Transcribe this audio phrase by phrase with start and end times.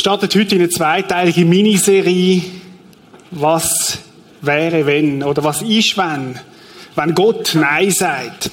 [0.00, 2.42] startet heute in eine zweiteilige Miniserie.
[3.30, 3.98] Was
[4.40, 5.22] wäre, wenn?
[5.22, 6.38] Oder was ist, wenn?
[6.96, 8.50] Wenn Gott Nein sagt.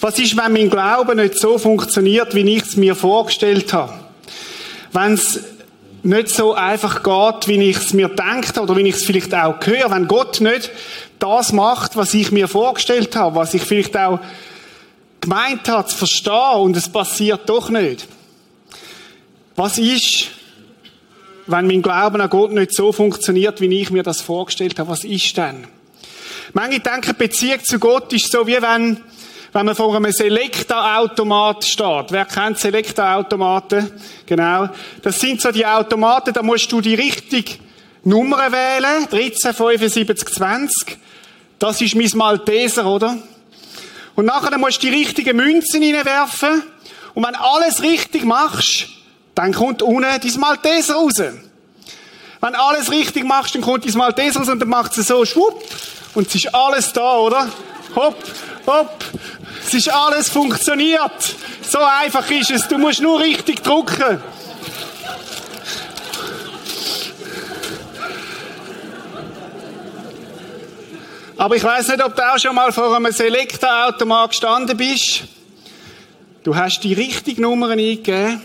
[0.00, 3.92] Was ist, wenn mein Glaube nicht so funktioniert, wie ich es mir vorgestellt habe?
[4.92, 5.40] Wenn es
[6.02, 9.56] nicht so einfach geht, wie ich es mir denkt oder wie ich es vielleicht auch
[9.62, 9.90] höre.
[9.90, 10.70] Wenn Gott nicht
[11.18, 14.18] das macht, was ich mir vorgestellt habe, was ich vielleicht auch
[15.20, 18.08] gemeint habe zu verstehen und es passiert doch nicht.
[19.62, 20.28] Was ist,
[21.46, 24.88] wenn mein Glauben an Gott nicht so funktioniert, wie ich mir das vorgestellt habe?
[24.88, 25.66] Was ist denn?
[26.54, 29.02] Manche denken, Beziehung zu Gott ist so, wie wenn,
[29.52, 32.06] wenn man vor einem Selekta-Automat steht.
[32.08, 33.90] Wer kennt Selekta-Automaten?
[34.24, 34.70] Genau.
[35.02, 37.58] Das sind so die Automaten, da musst du die richtige
[38.02, 39.06] Nummer wählen.
[39.10, 40.96] 13, 75, 20.
[41.58, 43.18] Das ist mein Malteser, oder?
[44.14, 46.62] Und nachher musst du die richtigen Münzen reinwerfen.
[47.12, 48.88] Und wenn alles richtig machst,
[49.40, 51.14] dann kommt unten dein Malteser raus.
[51.16, 55.64] Wenn alles richtig machst, dann kommt dein Malteser raus und dann macht es so schwupp
[56.14, 57.48] und es ist alles da, oder?
[57.96, 58.22] Hopp,
[58.66, 59.04] hopp.
[59.66, 61.34] Es ist alles funktioniert.
[61.62, 62.68] So einfach ist es.
[62.68, 64.20] Du musst nur richtig drucken.
[71.38, 75.22] Aber ich weiß nicht, ob du auch schon mal vor einem Selekta-Automat gestanden bist.
[76.42, 78.42] Du hast die richtige Nummer eingegeben.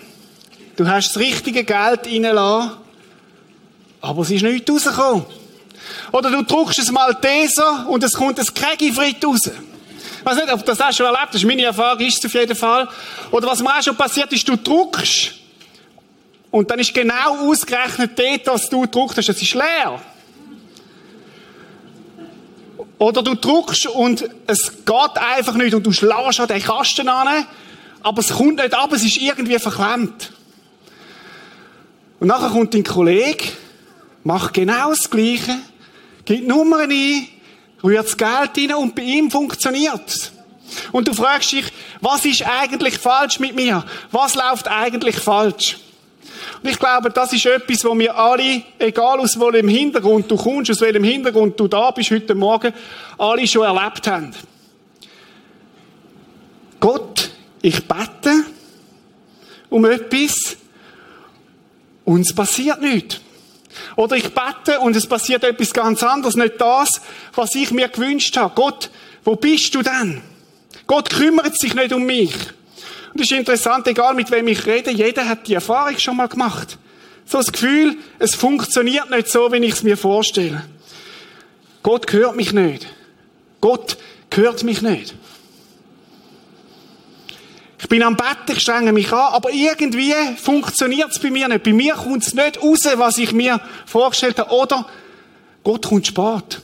[0.76, 2.72] Du hast das richtige Geld reingelassen.
[4.02, 5.26] Aber es ist nichts rausgekommen.
[6.12, 9.40] Oder du druckst ein Malteser und es kommt ein Kegifrit raus.
[9.46, 11.46] Ich weiß nicht, ob das auch schon erlebt hast.
[11.46, 12.88] Meine Erfahrung ist es auf jeden Fall.
[13.32, 15.34] Oder was mir auch schon passiert ist, du druckst
[16.52, 19.30] und dann ist genau ausgerechnet dort, was du gedruckt hast.
[19.30, 20.02] Es ist leer.
[22.98, 27.46] Oder du druckst und es geht einfach nicht und du schlägst an den Kasten an,
[28.02, 30.32] aber es kommt nicht ab, es ist irgendwie verklemmt.
[32.20, 33.46] Und nachher kommt dein Kollege,
[34.24, 35.58] macht genau das Gleiche,
[36.24, 37.28] gibt Nummern ein,
[37.84, 40.32] rührt das Geld rein und bei ihm funktioniert es.
[40.92, 41.66] Und du fragst dich,
[42.02, 43.86] was ist eigentlich falsch mit mir?
[44.12, 45.78] Was läuft eigentlich falsch?
[46.62, 50.72] Und ich glaube, das ist etwas, wo wir alle, egal aus welchem Hintergrund du kommst,
[50.72, 52.74] aus welchem Hintergrund du da bist heute Morgen,
[53.18, 54.32] alle schon erlebt haben.
[56.80, 57.30] Gott,
[57.62, 58.46] ich bete
[59.70, 60.58] um etwas
[62.06, 63.20] und es passiert nichts.
[63.96, 67.02] Oder ich bete und es passiert etwas ganz anderes, nicht das,
[67.34, 68.54] was ich mir gewünscht habe.
[68.56, 68.90] Gott,
[69.24, 70.22] wo bist du denn?
[70.88, 72.34] Gott kümmert sich nicht um mich.
[73.14, 76.28] Und es ist interessant, egal mit wem ich rede, jeder hat die Erfahrung schon mal
[76.28, 76.78] gemacht.
[77.26, 80.64] So das Gefühl, es funktioniert nicht so, wie ich es mir vorstelle.
[81.82, 82.88] Gott hört mich nicht.
[83.62, 83.98] Gott
[84.32, 85.16] hört mich nicht.
[87.80, 91.64] Ich bin am Bett, ich strenge mich an, aber irgendwie funktioniert es bei mir nicht.
[91.64, 94.52] Bei mir kommt es nicht raus, was ich mir vorgestellt habe.
[94.52, 94.86] Oder
[95.64, 96.62] Gott kommt spät.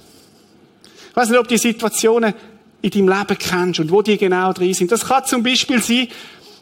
[1.10, 2.34] Ich weiß nicht, ob die Situationen
[2.82, 4.92] in deinem Leben kennst und wo die genau drin sind.
[4.92, 6.08] Das kann zum Beispiel sein,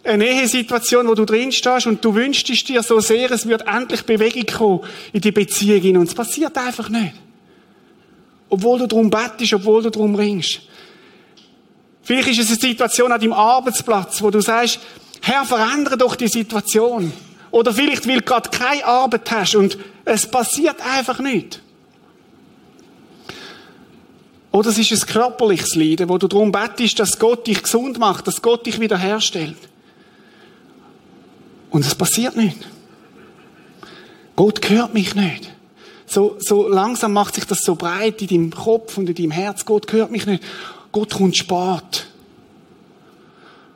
[0.03, 4.03] eine Ehesituation, wo du drin stehst und du wünschst dir so sehr, es wird endlich
[4.03, 4.79] Bewegung kommen
[5.13, 7.13] in die Beziehung und es passiert einfach nicht.
[8.49, 10.61] Obwohl du darum bettest, obwohl du darum ringst.
[12.09, 14.79] Vielleicht ist es eine Situation an deinem Arbeitsplatz, wo du sagst,
[15.21, 17.13] Herr, verändere doch die Situation.
[17.51, 21.61] Oder vielleicht, weil du gerade keine Arbeit hast und es passiert einfach nicht.
[24.51, 28.25] Oder es ist ein körperliches Leiden, wo du darum bettest, dass Gott dich gesund macht,
[28.25, 29.57] dass Gott dich wiederherstellt.
[31.69, 32.57] Und es passiert nicht.
[34.35, 35.47] Gott hört mich nicht.
[36.07, 39.63] So, so langsam macht sich das so breit in deinem Kopf und in deinem Herz.
[39.63, 40.43] Gott hört mich nicht.
[40.91, 42.07] Gott kommt spät.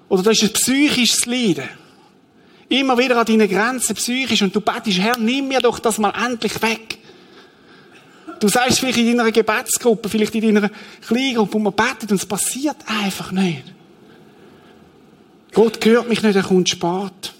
[0.09, 1.69] Oder das ist ein psychisches Leiden.
[2.69, 6.13] Immer wieder an deine Grenzen psychisch und du betest, Herr, nimm mir doch das mal
[6.25, 6.97] endlich weg.
[8.40, 10.69] Du sagst vielleicht in deiner Gebetsgruppe, vielleicht in deiner
[11.07, 13.63] Kleingruppe, und man betet und es passiert einfach nicht.
[15.54, 17.33] Gott hört mich nicht, er kommt spät.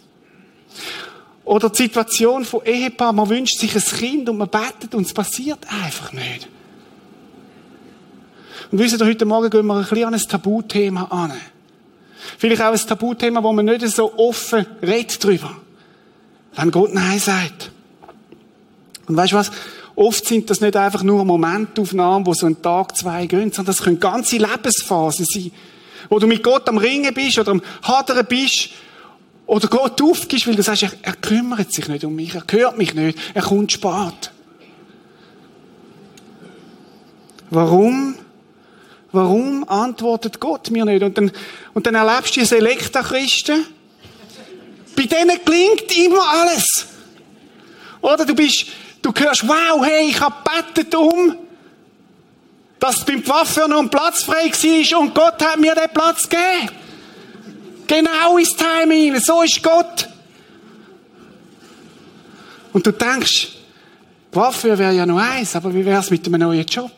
[1.46, 5.14] Oder die Situation von Ehepaar, man wünscht sich ein Kind und man betet und es
[5.14, 6.48] passiert einfach nicht.
[8.74, 11.32] Und wisst ihr, heute Morgen gehen wir ein bisschen an ein Tabuthema an.
[12.40, 15.56] Vielleicht auch ein Tabuthema, wo man nicht so offen redet drüber.
[16.56, 17.70] Wenn Gott Nein sagt.
[19.08, 19.52] Und weißt du was?
[19.94, 23.84] Oft sind das nicht einfach nur Momentaufnahmen, wo so ein Tag, zwei gehen, sondern das
[23.84, 25.52] können ganze Lebensphasen sein.
[26.10, 28.70] Wo du mit Gott am Ringen bist oder am Hadern bist
[29.46, 32.80] oder Gott aufgibst, weil du sagst, er, er kümmert sich nicht um mich, er hört
[32.80, 34.32] mich nicht, er kommt spät.
[37.52, 38.16] Warum?
[39.14, 41.04] Warum antwortet Gott mir nicht?
[41.04, 41.32] Und dann,
[41.76, 43.64] und dann erlebst du die Selekta-Christen.
[44.96, 46.88] Bei denen klingt immer alles.
[48.02, 48.66] Oder du bist,
[49.04, 51.38] du hörst, wow, hey, ich habe bettet um,
[52.80, 56.70] dass beim Coiffeur noch ein Platz frei war und Gott hat mir den Platz gegeben.
[57.86, 60.10] Genau ins Timing, so ist Gott.
[62.74, 63.50] Und du denkst,
[64.34, 66.92] Coiffeur wäre ja noch eins, aber wie wäre es mit einem neuen Job?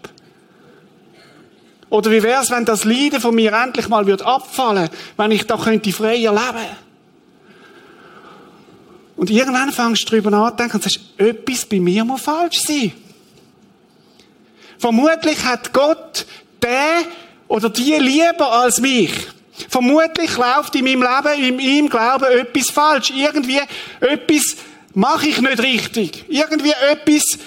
[1.95, 5.47] Oder wie wäre es, wenn das Leiden von mir endlich mal wird abfallen, wenn ich
[5.47, 6.65] da könnte freier leben?
[9.15, 12.91] Und irgendwann fängst du darüber nachzudenken und sagst, etwas bei mir muss falsch sein.
[14.77, 16.25] Vermutlich hat Gott
[16.61, 17.03] der
[17.47, 19.13] oder die lieber als mich.
[19.69, 23.13] Vermutlich läuft in meinem Leben, in ihm Glauben etwas falsch.
[23.15, 23.61] Irgendwie
[24.01, 24.57] etwas
[24.93, 26.25] mache ich nicht richtig.
[26.27, 27.39] Irgendwie etwas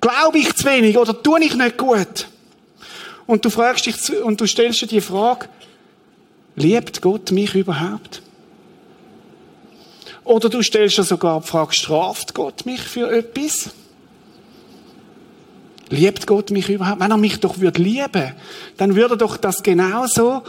[0.00, 2.28] glaube ich zu wenig oder tue ich nicht gut.
[3.30, 5.46] Und du fragst dich und du stellst dir die Frage,
[6.56, 8.22] liebt Gott mich überhaupt?
[10.24, 13.70] Oder du stellst dir sogar die Frage, straft Gott mich für etwas?
[15.90, 16.98] Liebt Gott mich überhaupt?
[16.98, 18.34] Wenn er mich doch würde lieben,
[18.78, 20.42] dann würde er doch das genauso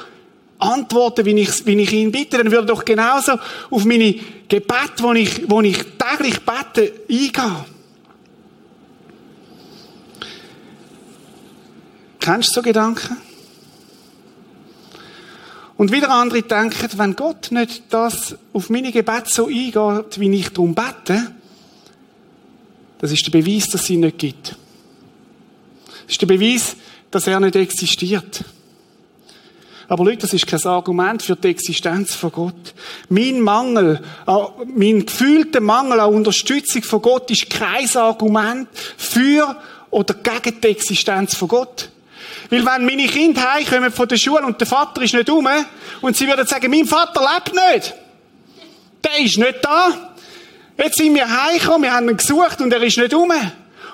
[0.58, 2.38] antworten, wie ich, wie ich ihn bitte.
[2.40, 3.34] Dann würde er doch genauso
[3.70, 4.16] auf meine
[4.48, 7.81] Gebete, wo ich, wo ich täglich bete, eingehen.
[12.22, 13.18] Kennst du so Gedanken?
[15.76, 20.50] Und wieder andere denken, wenn Gott nicht das auf meine Gebete so eingeht, wie ich
[20.50, 21.32] darum bete,
[23.00, 24.56] das ist der Beweis, dass es ihn nicht gibt.
[26.06, 26.76] Das ist der Beweis,
[27.10, 28.46] dass er nicht existiert.
[29.88, 32.76] Aber Leute, das ist kein Argument für die Existenz von Gott.
[33.10, 34.00] Mein Mangel,
[34.68, 39.60] mein gefühlter Mangel an Unterstützung von Gott ist kein Argument für
[39.90, 41.90] oder gegen die Existenz von Gott.
[42.52, 45.48] Weil wenn meine Kinder heimkommen von der Schule und der Vater ist nicht um
[46.02, 47.94] und sie würden sagen, mein Vater lebt nicht.
[49.06, 50.12] Der ist nicht da.
[50.78, 53.32] Jetzt sind wir heimgekommen, wir haben ihn gesucht und er ist nicht um.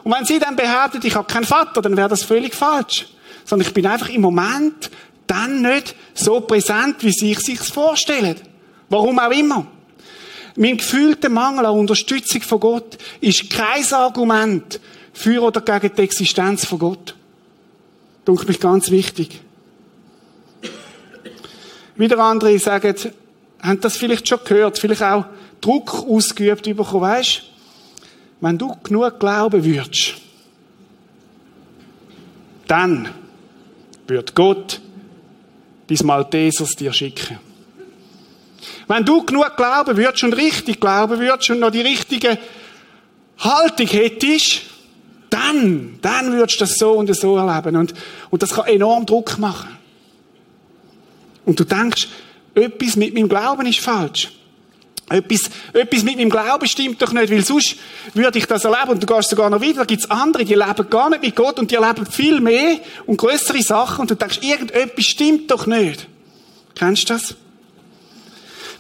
[0.04, 3.06] Und wenn sie dann behauptet, ich habe keinen Vater, dann wäre das völlig falsch.
[3.46, 4.90] Sondern ich bin einfach im Moment
[5.28, 8.38] dann nicht so präsent, wie sie sich vorstellen.
[8.90, 9.68] Warum auch immer.
[10.56, 14.80] Mein gefühlter Mangel an Unterstützung von Gott ist kein Argument
[15.14, 17.17] für oder gegen die Existenz von Gott.
[18.28, 19.40] Dunkel mich ganz wichtig.
[21.96, 22.94] Wieder andere sagen,
[23.62, 25.24] haben das vielleicht schon gehört, vielleicht auch
[25.62, 27.44] Druck ausgeübt bekommen, weißt?
[28.42, 30.16] Wenn du genug glauben würdest,
[32.68, 33.08] dann
[34.08, 34.82] wird Gott
[35.88, 37.40] bis Maltesers dir schicken.
[38.90, 42.38] Wenn du genug glauben würdest und richtig glauben würdest und noch die richtige
[43.38, 44.64] Haltung hättest,
[45.30, 47.76] dann, dann würdest du das so und so erleben.
[47.76, 47.94] Und,
[48.30, 49.78] und das kann enorm Druck machen.
[51.46, 52.08] Und du denkst,
[52.54, 54.32] etwas mit meinem Glauben ist falsch.
[55.10, 57.78] Etwas, etwas mit meinem Glauben stimmt doch nicht, weil sonst
[58.14, 59.80] würde ich das erleben und du gehst sogar noch wieder.
[59.80, 62.80] Da gibt es andere, die leben gar nicht mit Gott und die erleben viel mehr
[63.06, 66.08] und größere Sachen und du denkst, irgendetwas stimmt doch nicht.
[66.76, 67.36] Kennst du das?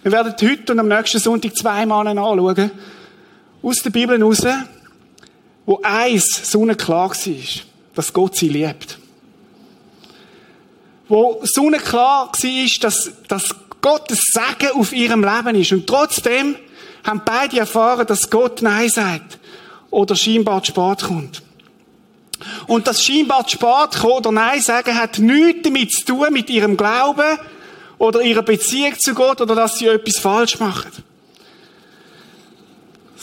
[0.03, 2.71] Wir werden heute und am nächsten Sonntag zwei Male anschauen,
[3.61, 4.45] aus der Bibel heraus,
[5.67, 7.61] wo eins sonnenklar war,
[7.93, 8.97] dass Gott sie liebt.
[11.09, 15.73] Wo sonnenklar war, dass, dass Gottes Segen auf ihrem Leben ist.
[15.73, 16.55] Und trotzdem
[17.03, 19.39] haben beide erfahren, dass Gott Nein sagt.
[19.91, 21.43] Oder scheinbar zu spät kommt.
[22.67, 26.49] Und das scheinbar zu spät kommen oder Nein sagen hat nichts damit zu tun mit
[26.49, 27.37] ihrem Glauben
[27.97, 30.91] oder ihrer Beziehung zu Gott oder dass sie etwas falsch machen.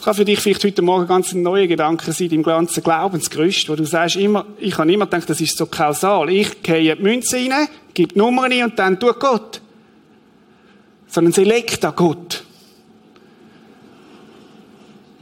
[0.04, 3.74] Kann für dich vielleicht heute Morgen ganz ein neuer Gedanke sein, im ganzen Glaubensgerüst, wo
[3.74, 6.28] du sagst immer, ich habe immer gedacht, das ist so kausal.
[6.28, 9.60] Ich gehe die Münze rein, gebe die Nummer rein und dann tut Gott
[11.14, 12.44] sondern an Gott.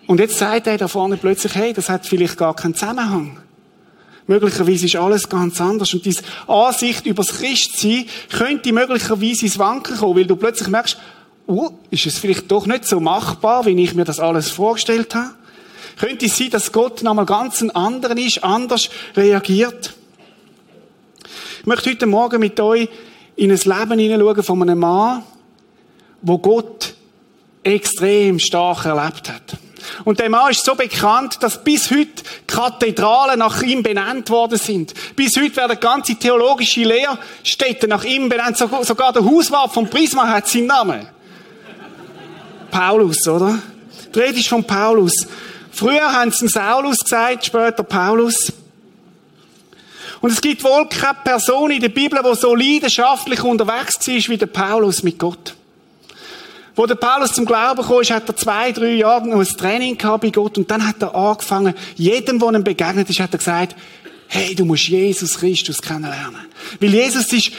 [0.07, 3.39] Und jetzt sagt er da vorne plötzlich, hey, das hat vielleicht gar keinen Zusammenhang.
[4.27, 5.93] Möglicherweise ist alles ganz anders.
[5.95, 10.99] Und diese Ansicht über das Christsein könnte möglicherweise ins Wanken kommen, weil du plötzlich merkst,
[11.47, 15.31] oh, ist es vielleicht doch nicht so machbar, wie ich mir das alles vorgestellt habe?
[15.99, 19.95] Könnte es sein, dass Gott nochmal ganz ein anderer ist, anders reagiert?
[21.61, 22.89] Ich möchte heute Morgen mit euch
[23.37, 25.23] in ein Leben hineinschauen von einem Mann,
[26.23, 26.95] wo Gott
[27.63, 29.57] extrem stark erlebt hat.
[30.05, 34.95] Und der Mann ist so bekannt, dass bis heute Kathedralen nach ihm benannt worden sind.
[35.17, 38.57] Bis heute werden ganze theologische Lehrstätten nach ihm benannt.
[38.57, 41.07] Sogar der Hauswart von Prisma hat seinen Namen.
[42.73, 43.62] Paulus, oder?
[44.12, 45.29] Die Rede ist von Paulus.
[45.71, 48.52] Früher haben sie Saulus gesagt, später Paulus.
[50.21, 54.37] Und es gibt wohl keine Person in der Bibel, die so leidenschaftlich unterwegs war wie
[54.37, 55.55] der Paulus mit Gott.
[56.75, 60.23] Wo der Paulus zum Glauben kam, hat er zwei, drei Jahre noch ein Training gehabt
[60.23, 63.76] bei Gott und dann hat er angefangen, jedem, der ihm begegnet ist, hat er gesagt,
[64.29, 66.47] hey, du musst Jesus Christus kennenlernen.
[66.81, 67.52] Weil Jesus ist,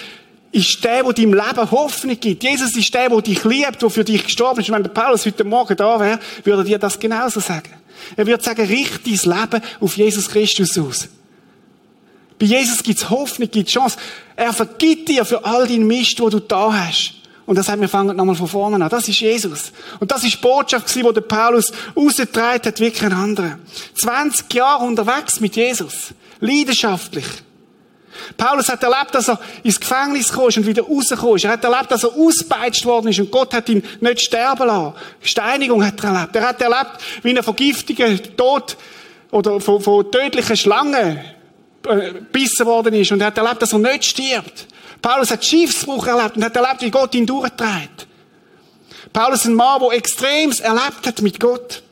[0.54, 2.44] ist der, der deinem Leben Hoffnung gibt.
[2.44, 4.72] Jesus ist der, der dich liebt, der für dich gestorben ist.
[4.72, 7.74] Wenn der Paulus heute Morgen da wäre, würde er dir das genauso sagen.
[8.16, 11.10] Er würde sagen, richte dein Leben auf Jesus Christus aus.
[12.38, 13.98] Bei Jesus gibt's Hoffnung, gibt's Chance.
[14.36, 17.16] Er vergibt dir für all deinen Mist, wo du da hast.
[17.48, 18.90] Und das heißt, wir fangen nochmal von vorne an.
[18.90, 19.72] Das ist Jesus.
[20.00, 23.58] Und das ist die Botschaft, die der Paulus rausgetragen hat, wirklich ein anderer.
[23.96, 26.14] 20 Jahre unterwegs mit Jesus.
[26.40, 27.26] Leidenschaftlich.
[28.38, 31.46] Paulus hat erlebt, dass er ins Gefängnis kam und wieder rausgekommen ist.
[31.46, 34.94] Er hat erlebt, dass er ausgepeitscht worden ist und Gott hat ihn nicht sterben lassen.
[35.22, 36.36] Steinigung hat er erlebt.
[36.36, 38.78] Er hat erlebt, wie er Vergiftungen, Tod
[39.32, 41.20] oder von, von tödlichen Schlangen
[41.88, 44.68] äh, bissen worden ist und er hat erlebt, dass er nicht stirbt.
[45.02, 48.08] Paulus hat Schiffsbruch erlebt und hat erlebt, wie Gott ihn durchtreibt.
[49.12, 51.84] Paulus ist ein Mann, der extremes erlebt hat mit Gott.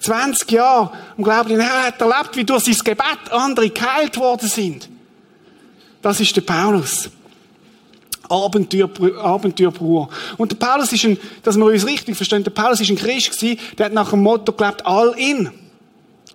[0.00, 4.88] 20 Jahre und glaubt, er hat erlebt, wie durch sein Gebet andere geheilt worden sind.
[6.06, 7.10] Das ist der Paulus.
[8.28, 10.08] Abenteuer, Abenteuerbruder.
[10.36, 13.32] Und der Paulus ist ein, dass wir uns richtig verstehen, der Paulus ist ein Christ
[13.32, 15.50] gewesen, der hat nach dem Motto gelebt, all in.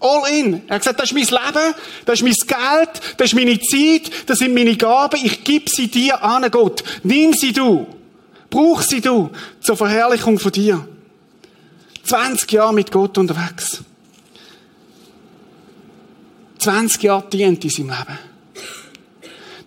[0.02, 0.62] All in.
[0.68, 1.74] Er hat gesagt, das ist mein Leben,
[2.04, 5.88] das ist mein Geld, das ist meine Zeit, das sind meine Gaben, ich gebe sie
[5.88, 6.84] dir an, Gott.
[7.04, 7.88] Nimm sie du.
[8.50, 9.30] Brauch sie du
[9.62, 10.86] zur Verherrlichung von dir.
[12.04, 13.86] 20 Jahre mit Gott unterwegs.
[16.60, 18.31] 20 Jahre dient in seinem Leben.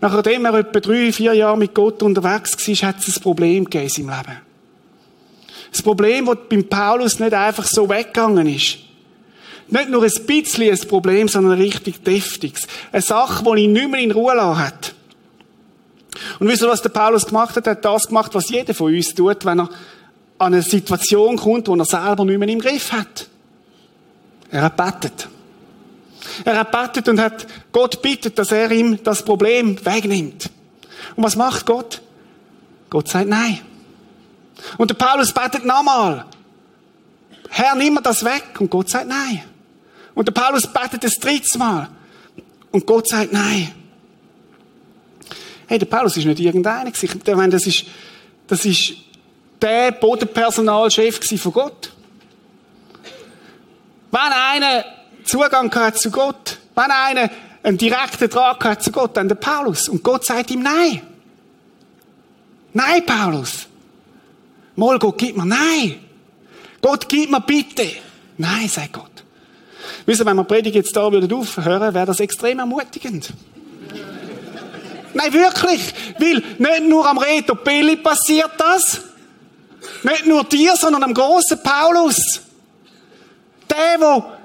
[0.05, 3.85] Nachdem er etwa drei, vier Jahre mit Gott unterwegs war, hat es ein Problem gegeben
[3.85, 4.41] in seinem Leben.
[5.73, 8.81] Das Problem, das beim Paulus nicht einfach so weggegangen ist.
[9.69, 12.67] Nicht nur ein bisschen ein Problem, sondern ein richtig deftiges.
[12.93, 14.95] Eine Sache, die ihn nicht mehr in Ruhe lassen hat.
[16.39, 17.67] Und wisst ihr, was der Paulus gemacht hat?
[17.67, 19.71] Er hat das gemacht, was jeder von uns tut, wenn er
[20.37, 23.27] an eine Situation kommt, wo er selber nicht mehr im Griff hat.
[24.51, 25.29] Er hat betet.
[26.45, 30.51] Er hat betet und hat Gott bittet, dass er ihm das Problem wegnimmt.
[31.17, 32.01] Und was macht Gott?
[32.91, 33.61] Gott sagt nein.
[34.79, 36.25] Und der Paulus betet nochmal.
[37.51, 38.45] Herr, nimm mir das weg.
[38.59, 39.43] Und Gott sagt nein.
[40.15, 41.89] Und der Paulus betet das dritte Mal.
[42.71, 43.73] Und Gott sagt nein.
[45.67, 46.91] Hey, der Paulus ist nicht irgendeiner.
[46.91, 47.85] Ich meine, das ist,
[48.47, 48.95] das ist
[49.61, 51.93] der Bodenpersonalchef von Gott.
[54.11, 54.85] Wenn einer
[55.25, 57.31] Zugang hat zu Gott, wenn einer
[57.63, 59.89] einen direkten Draht hat zu Gott, dann der Paulus.
[59.89, 61.03] Und Gott sagt ihm Nein.
[62.73, 63.67] Nein, Paulus.
[64.77, 65.97] Mal, Gott, gib mir Nein.
[66.83, 67.87] Gott, gib mir bitte.
[68.37, 69.25] Nein, sagt Gott.
[70.05, 73.33] Wisst ihr, wenn wir Predigt jetzt da würden aufhören, wäre das extrem ermutigend.
[75.15, 75.95] Nein, wirklich.
[76.19, 79.01] Weil nicht nur am Reto Pelli passiert das.
[80.03, 82.41] Nicht nur dir, sondern am großen Paulus.
[83.71, 84.39] Der, der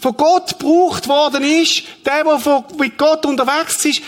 [0.00, 4.02] von Gott gebraucht worden ist, der, der mit Gott unterwegs ist,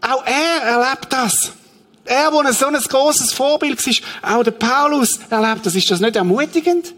[0.00, 1.52] auch er erlebt das.
[2.04, 5.74] Er, der so ein großes Vorbild war, auch der Paulus erlebt das.
[5.74, 6.94] Ist das nicht ermutigend?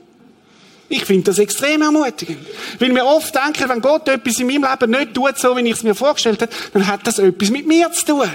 [0.88, 2.46] Ich finde das extrem ermutigend.
[2.78, 5.72] Weil wir oft denken, wenn Gott etwas in meinem Leben nicht tut, so wie ich
[5.72, 8.30] es mir vorgestellt habe, dann hat das etwas mit mir zu tun.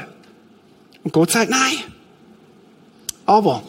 [1.03, 1.77] Und Gott sagt nein.
[3.25, 3.63] Aber,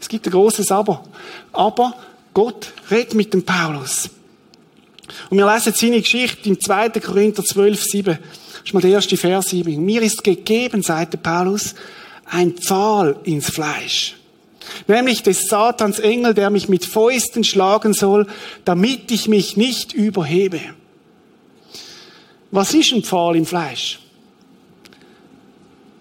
[0.00, 1.04] es gibt ein großes Aber.
[1.52, 1.94] Aber
[2.32, 4.08] Gott redet mit dem Paulus.
[5.30, 6.90] Und wir lesen seine Geschichte im 2.
[7.00, 8.18] Korinther 12, 7.
[8.18, 9.82] Das ist mal der erste Vers 7.
[9.84, 11.74] Mir ist gegeben, sagte Paulus,
[12.26, 14.16] ein Pfahl ins Fleisch.
[14.86, 18.26] Nämlich des Satans Engel, der mich mit Fäusten schlagen soll,
[18.64, 20.60] damit ich mich nicht überhebe.
[22.50, 23.98] Was ist ein Pfahl im Fleisch?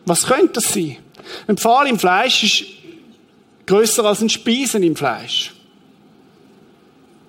[0.06, 0.98] Was könnte das sein?
[1.48, 2.64] Ein Pfahl im Fleisch ist
[3.66, 5.54] größer als ein Spießen im Fleisch.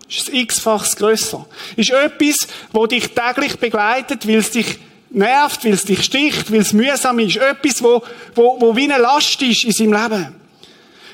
[0.08, 1.46] Ist ein x-faches grösser.
[1.76, 4.78] Ist etwas, wo dich täglich begleitet, weil es dich
[5.10, 7.36] nervt, weil es dich sticht, weil es mühsam ist.
[7.36, 8.02] Etwas, wo,
[8.34, 10.34] wo, wo wie eine Last ist in seinem Leben.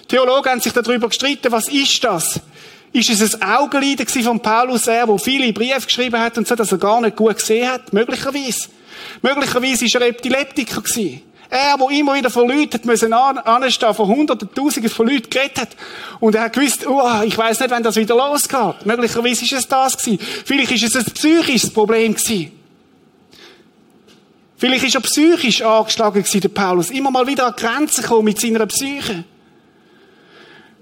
[0.09, 2.41] Theologen haben sich darüber gestritten, was ist das?
[2.93, 6.71] Ist es ein Augenleiden von Paulus, er, wo viele Briefe geschrieben hat und so, dass
[6.71, 7.93] er gar nicht gut gesehen hat?
[7.93, 8.69] Möglicherweise.
[9.21, 11.23] Möglicherweise war er Epileptiker gewesen.
[11.55, 15.69] Er, der immer wieder vor Leuten müssen anstehen, vor hunderten, tausenden von Leuten geredet hat.
[16.19, 18.85] Und er hat gewusst, oh, ich weiß nicht, wann das wieder losgeht.
[18.85, 20.19] Möglicherweise ist es das gewesen.
[20.45, 22.51] Vielleicht ist es ein psychisches Problem gewesen.
[24.57, 26.91] Vielleicht ist er psychisch angeschlagen gewesen, der Paulus.
[26.91, 29.23] Immer mal wieder an Grenzen gekommen mit seiner Psyche.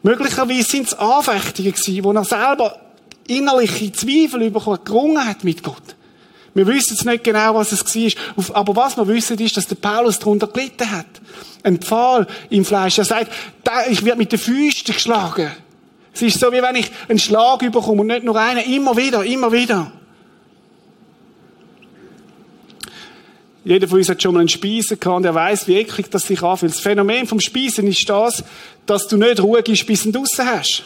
[0.02, 2.80] Möglicherweise sind es Anfechtungen gewesen, wo er selber
[3.26, 5.96] innerliche Zweifel bekommen, gerungen hat mit Gott.
[6.54, 8.56] Wir wissen jetzt nicht genau, was es war.
[8.56, 11.06] Aber was wir wissen, ist, dass der Paulus darunter gelitten hat.
[11.62, 12.98] Ein Pfahl im Fleisch.
[12.98, 13.32] Er sagt,
[13.88, 15.50] ich werde mit den Füßen geschlagen.
[16.14, 18.70] Es ist so, wie wenn ich einen Schlag bekomme und nicht nur einen.
[18.70, 19.92] Immer wieder, immer wieder.
[23.64, 26.26] Jeder von uns hat schon mal einen Speisen gehabt und er weiß, wie eklig das
[26.26, 26.72] sich anfühlt.
[26.72, 28.44] Das Phänomen vom Speisen ist das,
[28.86, 30.82] dass du nicht ruhig bist, bis du draussen hast.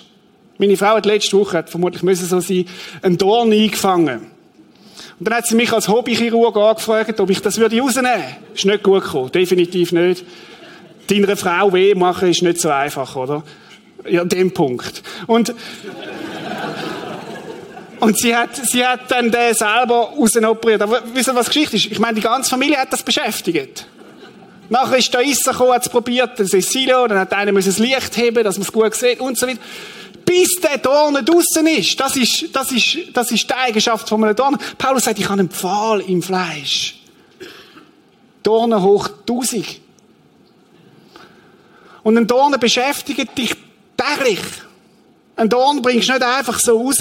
[0.59, 2.67] Meine Frau hat letzte Woche, hat vermutlich müssen so sein,
[3.03, 4.36] einen Dorn eingefangen.
[5.19, 8.37] Und dann hat sie mich als Hobbychirurg angefragt, ob ich das würde rausnehmen würde.
[8.55, 9.33] Ist nicht gut gekommen.
[9.33, 10.25] Definitiv nicht.
[11.09, 13.43] Deiner Frau weh machen ist nicht so einfach, oder?
[14.09, 15.03] Ja, an dem Punkt.
[15.27, 15.55] Und,
[18.01, 20.83] und sie hat, sie hat dann den selber rausoperiert.
[20.83, 21.87] Aber wisst ihr, was Geschichte ist?
[21.87, 23.87] Ich meine, die ganze Familie hat das beschäftigt.
[24.69, 28.17] Nachher ist da Issa gekommen, hat es probiert, ist Silo, dann hat einer das Licht
[28.17, 29.61] heben, dass man es gut sieht und so weiter
[30.27, 31.99] bis der Dorn draussen ist.
[31.99, 34.59] Das ist, das ist, das ist die Eigenschaft von einem Dorn.
[34.77, 37.01] Paulus sagt, ich habe einen Pfahl im Fleisch.
[38.43, 39.81] Dornen hoch 1000.
[42.03, 43.55] Und ein Dorn beschäftigt dich
[43.97, 44.41] täglich.
[45.37, 46.99] Ein Dorn bringst du nicht einfach so raus.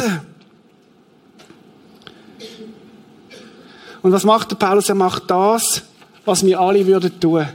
[4.01, 4.88] Und was macht der Paulus?
[4.88, 5.82] Er macht das,
[6.25, 7.48] was wir alle würden tun.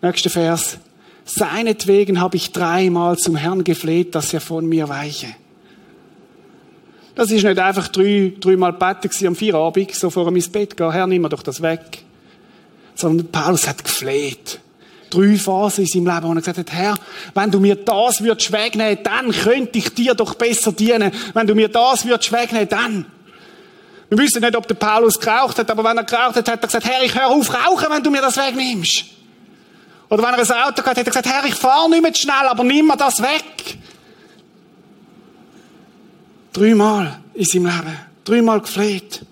[0.00, 0.78] Nächster Vers.
[1.28, 5.26] Seinetwegen habe ich dreimal zum Herrn gefleht, dass er von mir weiche.
[7.14, 11.06] Das ist nicht einfach drei, dreimal beten am Feierabend, so vor ins Bett gehen, Herr,
[11.06, 11.98] nimm mir doch das weg.
[12.94, 14.58] Sondern Paulus hat gefleht.
[15.10, 16.98] Drei Phasen in seinem Leben, wo er gesagt hat, Herr,
[17.34, 21.12] wenn du mir das würdest wegnehmen, dann könnte ich dir doch besser dienen.
[21.34, 23.04] Wenn du mir das würdest wegnehmen, dann.
[24.08, 26.66] Wir wissen nicht, ob der Paulus geraucht hat, aber wenn er geraucht hat, hat er
[26.66, 29.17] gesagt, Herr, ich höre auf rauchen, wenn du mir das wegnimmst.
[30.10, 32.48] Oder wenn er ein Auto hat, hat er gesagt, Herr, ich fahre nicht mehr schnell,
[32.48, 33.78] aber nimm mir das weg.
[36.52, 37.98] Dreimal in seinem Leben.
[38.24, 39.24] Dreimal gefleht.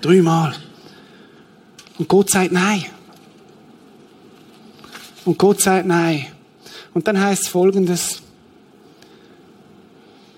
[0.00, 0.54] Dreimal.
[1.98, 2.86] Und Gott sagt nein.
[5.24, 6.26] Und Gott sagt nein.
[6.92, 8.22] Und dann heißt folgendes.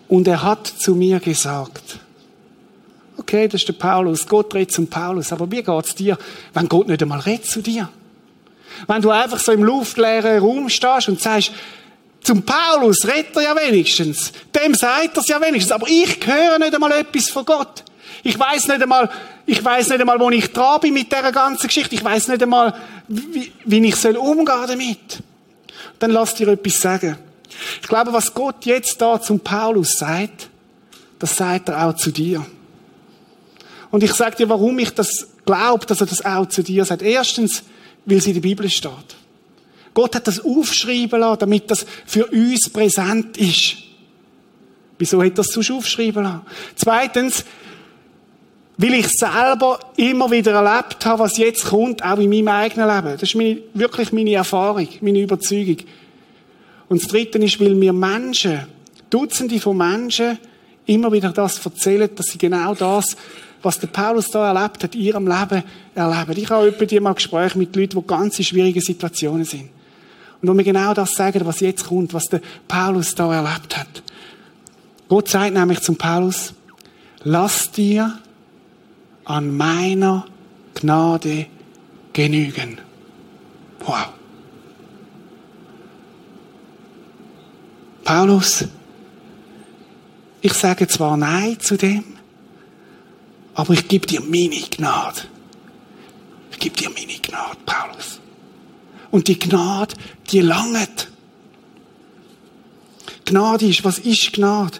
[0.08, 2.00] Und er hat zu mir gesagt,
[3.16, 6.16] okay, das ist der Paulus, Gott redet zum Paulus, aber wie geht's dir,
[6.54, 7.90] wenn Gott nicht einmal redet zu dir?
[8.86, 11.52] Wenn du einfach so im luftleeren Raum stehst und sagst,
[12.22, 14.32] zum Paulus redet er ja wenigstens.
[14.54, 15.72] Dem sagt er es ja wenigstens.
[15.72, 17.84] Aber ich höre nicht einmal etwas von Gott.
[18.22, 19.08] Ich weiß nicht einmal,
[19.46, 21.94] ich weiß nicht einmal, wo ich dran bin mit dieser ganzen Geschichte.
[21.94, 22.74] Ich weiß nicht einmal,
[23.06, 25.22] wie, wie ich soll umgehen damit.
[25.98, 27.16] Dann lass dir etwas sagen.
[27.80, 30.48] Ich glaube, was Gott jetzt da zum Paulus sagt,
[31.18, 32.44] das sagt er auch zu dir.
[33.90, 37.02] Und ich sage dir, warum ich das glaube, dass er das auch zu dir sagt.
[37.02, 37.62] Erstens,
[38.08, 39.16] weil es in der Bibel steht.
[39.92, 43.76] Gott hat das aufschreiben lassen, damit das für uns präsent ist.
[44.98, 46.42] Wieso hat das sonst aufschreiben lassen?
[46.74, 47.44] Zweitens,
[48.78, 53.12] weil ich selber immer wieder erlebt habe, was jetzt kommt, auch in meinem eigenen Leben.
[53.12, 55.78] Das ist meine, wirklich meine Erfahrung, meine Überzeugung.
[56.88, 58.66] Und das Dritte ist, weil mir Menschen,
[59.10, 60.38] Dutzende von Menschen,
[60.86, 63.16] immer wieder das erzählen, dass sie genau das
[63.62, 65.62] was der Paulus da erlebt hat, in ihrem Leben
[65.94, 66.36] erleben.
[66.36, 69.70] Ich habe die mal Gespräche mit Leuten, die ganz in schwierigen Situationen sind.
[70.40, 74.02] Und wo mir genau das sagen, was jetzt kommt, was der Paulus da erlebt hat.
[75.08, 76.54] Gott sagt nämlich zum Paulus,
[77.24, 78.18] lass dir
[79.24, 80.26] an meiner
[80.74, 81.46] Gnade
[82.12, 82.78] genügen.
[83.80, 84.08] Wow.
[88.04, 88.64] Paulus,
[90.40, 92.17] ich sage zwar Nein zu dem,
[93.58, 95.22] aber ich gebe dir meine Gnade.
[96.52, 98.20] Ich gebe dir meine Gnade, Paulus.
[99.10, 99.96] Und die Gnade,
[100.30, 101.08] die langet.
[103.24, 104.78] Gnade ist, was ist Gnade?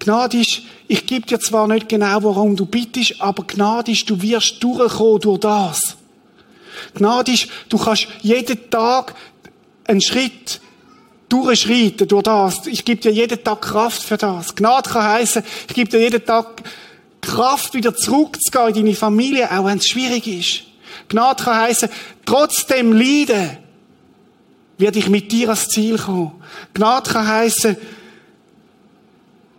[0.00, 4.20] Gnade ist, ich gebe dir zwar nicht genau, warum du bittest, aber Gnade ist, du
[4.20, 5.96] wirst durchkommen durch das.
[6.94, 9.14] Gnade ist, du kannst jeden Tag
[9.84, 10.60] einen Schritt
[11.28, 12.66] durchschreiten durch das.
[12.66, 14.56] Ich gebe dir jeden Tag Kraft für das.
[14.56, 16.64] Gnade kann heißen, ich gebe dir jeden Tag
[17.20, 20.62] Kraft, wieder zurückzugehen in deine Familie, auch wenn es schwierig ist.
[21.08, 21.88] Gnade kann heißen,
[22.24, 23.58] trotzdem Leiden,
[24.78, 26.32] werde ich mit dir ans Ziel kommen.
[26.72, 27.76] Gnade kann heißen,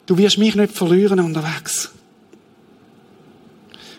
[0.05, 1.91] du wirst mich nicht verlieren unterwegs.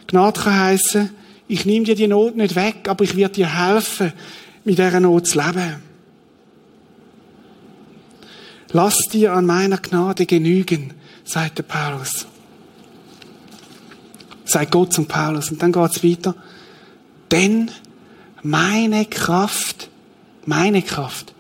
[0.09, 1.11] Gnade kann heißen,
[1.49, 4.13] ich nehme dir die Not nicht weg, aber ich werde dir helfen,
[4.65, 5.83] mit dieser Not zu leben.
[8.73, 10.95] Lass dir an meiner Gnade genügen,
[11.25, 12.27] sagt der Paulus
[14.53, 15.51] sagt Gott zum Paulus.
[15.51, 16.35] Und dann geht's weiter.
[17.31, 17.71] Denn
[18.43, 19.89] meine Kraft,
[20.45, 21.33] meine Kraft,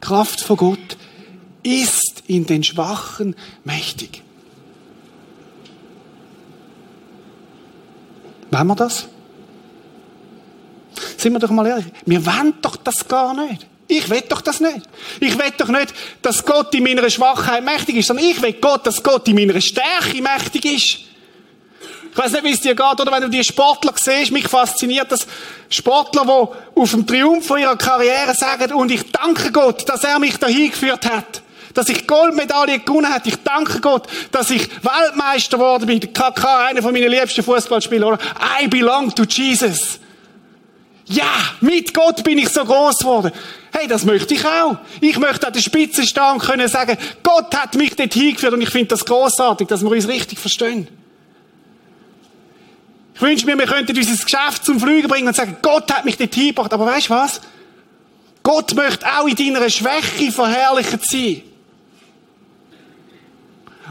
[0.00, 0.96] Kraft von Gott,
[1.62, 4.22] ist in den Schwachen mächtig.
[8.50, 9.08] Wollen wir das?
[11.16, 11.86] Sind wir doch mal ehrlich.
[12.06, 13.66] Wir wollen doch das gar nicht.
[13.88, 14.80] Ich will doch das nicht.
[15.20, 18.86] Ich will doch nicht, dass Gott in meiner Schwachheit mächtig ist, sondern ich will Gott,
[18.86, 21.07] dass Gott in meiner Stärke mächtig ist.
[22.12, 25.12] Ich weiß nicht, wie es dir geht, oder wenn du die Sportler siehst, mich fasziniert
[25.12, 25.26] das
[25.68, 30.18] Sportler, die auf dem Triumph von ihrer Karriere sagen, und ich danke Gott, dass er
[30.18, 31.42] mich dahin geführt hat.
[31.74, 33.28] Dass ich Goldmedaille gewonnen habe.
[33.28, 36.00] Ich danke Gott, dass ich Weltmeister geworden bin.
[36.00, 38.18] KK, einer von meinen liebsten Fußballspieler, oder?
[38.60, 40.00] I belong to Jesus.
[41.08, 43.32] Ja, mit Gott bin ich so groß geworden.
[43.72, 44.76] Hey, das möchte ich auch.
[45.00, 48.60] Ich möchte an der Spitze stehen und können sagen, Gott hat mich dort hingeführt und
[48.60, 50.88] ich finde das großartig, dass wir uns richtig verstehen.
[53.18, 56.16] Ich wünsche mir, wir könnten unser Geschäft zum Fliegen bringen und sagen, Gott hat mich
[56.16, 56.72] dort hingebracht.
[56.72, 57.40] Aber weißt du was?
[58.44, 61.42] Gott möchte auch in deiner Schwäche verherrlicht sein.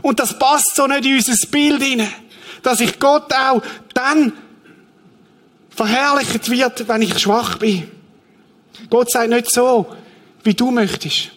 [0.01, 2.09] Und das passt so nicht in unser Bild hinein.
[2.63, 3.61] Dass ich Gott auch
[3.93, 4.31] dann
[5.71, 7.91] verherrlicht wird, wenn ich schwach bin.
[8.89, 9.93] Gott sagt nicht so,
[10.41, 11.31] wie du möchtest.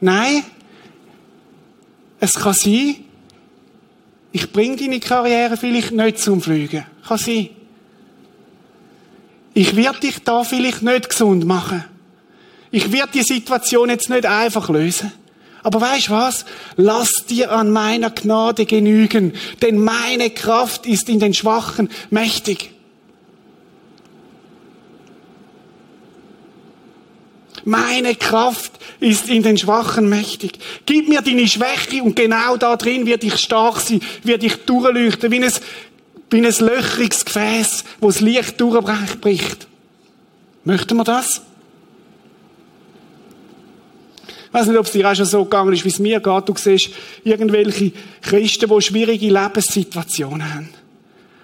[0.00, 0.44] Nein,
[2.20, 3.04] es kann sein,
[4.32, 6.84] ich bringe deine Karriere vielleicht nicht zum Fliegen.
[7.06, 7.50] Kann sein.
[9.54, 11.84] Ich werde dich da vielleicht nicht gesund machen.
[12.70, 15.12] Ich werde die Situation jetzt nicht einfach lösen.
[15.62, 16.44] Aber weißt was?
[16.76, 22.70] Lass dir an meiner Gnade genügen, denn meine Kraft ist in den Schwachen mächtig.
[27.68, 30.58] Meine Kraft ist in den Schwachen mächtig.
[30.86, 35.30] Gib mir deine Schwäche und genau da drin wird ich stark sein, wird ich durchleuchten,
[35.30, 35.52] wie ein,
[36.30, 39.66] wie ein löchriges Gefäß, wo das Licht durchbricht.
[40.64, 41.42] Möchten wir das?
[44.46, 46.48] Ich weiß nicht, ob es dir auch schon so gegangen ist, wie es mir geht.
[46.48, 46.88] Du siehst
[47.22, 50.70] irgendwelche Christen, die schwierige Lebenssituationen haben.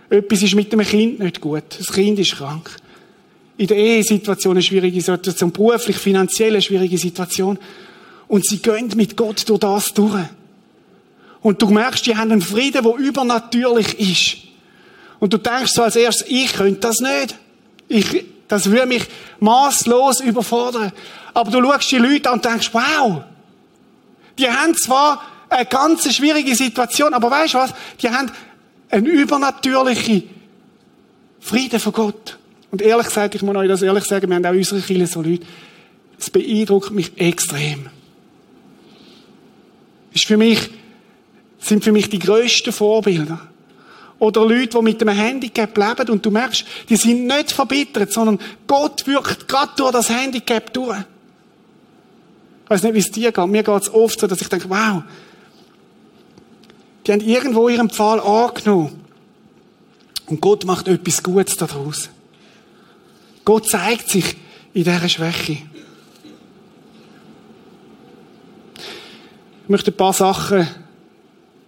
[0.08, 1.64] Etwas ist mit dem Kind nicht gut.
[1.78, 2.70] Das Kind ist krank
[3.56, 7.58] in der Ehesituation eine schwierige Situation, beruflich, finanziell eine schwierige Situation.
[8.26, 10.24] Und sie gehen mit Gott durch das durch.
[11.40, 14.36] Und du merkst, die haben einen Frieden, der übernatürlich ist.
[15.20, 17.36] Und du denkst so als erstes, ich könnte das nicht.
[17.86, 19.04] Ich, das würde mich
[19.40, 20.92] maßlos überfordern.
[21.32, 23.22] Aber du schaust die Leute an und denkst, wow,
[24.38, 27.74] die haben zwar eine ganz schwierige Situation, aber weißt du was?
[28.00, 28.30] Die haben
[28.90, 30.28] einen übernatürlichen
[31.40, 32.38] Frieden von Gott.
[32.74, 35.22] Und ehrlich gesagt, ich muss euch das ehrlich sagen, wir haben auch unsere Kirche so
[35.22, 35.46] Leute,
[36.18, 37.88] es beeindruckt mich extrem.
[40.12, 40.70] Ist für mich,
[41.60, 43.38] sind für mich die grössten Vorbilder.
[44.18, 48.40] Oder Leute, die mit einem Handicap leben und du merkst, die sind nicht verbittert, sondern
[48.66, 50.98] Gott wirkt gerade durch das Handicap durch.
[52.64, 53.46] Ich weiß nicht, wie es dir geht.
[53.46, 55.04] Mir geht es oft so, dass ich denke, wow,
[57.06, 59.00] die haben irgendwo ihren Pfahl angenommen.
[60.26, 62.10] Und Gott macht etwas Gutes daraus.
[63.44, 64.36] Gott zeigt sich
[64.72, 65.58] in dieser Schwäche.
[69.62, 70.66] Ich möchte ein paar Sachen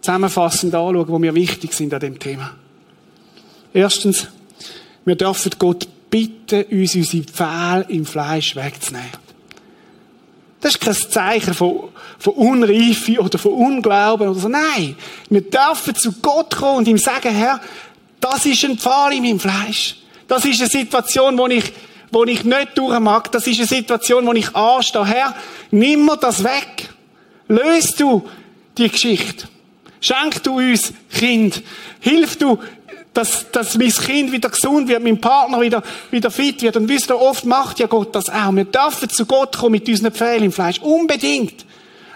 [0.01, 2.55] zusammenfassend anschauen, die mir wichtig sind an dem Thema.
[3.73, 4.29] Erstens,
[5.05, 9.27] wir dürfen Gott bitten, uns unsere Pfähle im Fleisch wegzunehmen.
[10.61, 14.49] Das ist kein Zeichen von, von Unreife oder von Unglauben oder so.
[14.49, 14.97] Nein,
[15.29, 17.61] wir dürfen zu Gott kommen und ihm sagen, Herr,
[18.21, 19.97] das ist ein Pfahl in meinem Fleisch.
[20.29, 21.73] Das ist eine Situation, wo ich,
[22.11, 23.31] wo ich nicht durch mag.
[23.33, 25.07] Das ist eine Situation, wo ich anstehe.
[25.07, 25.35] Herr,
[25.71, 26.89] nimm mir das weg.
[27.49, 28.29] Löst du
[28.77, 29.49] die Geschichte.
[30.01, 31.63] Schenk du uns Kind.
[32.01, 32.59] Hilf du,
[33.17, 36.77] dass, dass mein Kind wieder gesund wird, mein Partner wieder, wieder fit wird.
[36.77, 38.55] Und wisst ihr, oft macht ja Gott das auch.
[38.55, 40.81] Wir dürfen zu Gott kommen mit unseren Pfählen im Fleisch.
[40.81, 41.65] Unbedingt.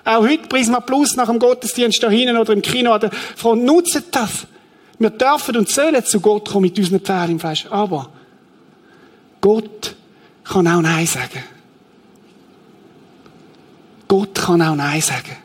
[0.05, 3.65] Auch heute Prisma Plus nach dem Gottesdienst da hinten oder im Kino an der Front.
[3.65, 4.47] Nutzt das.
[5.01, 7.67] Wir dürfen und sollen zu Gott kommen mit unseren Pferden im Fleisch.
[7.71, 8.11] Aber
[9.41, 9.97] Gott
[10.45, 11.43] kann auch Nein sagen.
[14.07, 15.37] Gott kann auch Nein sagen.